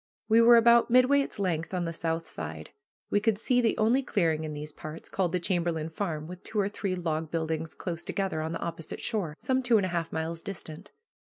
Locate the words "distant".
10.41-10.89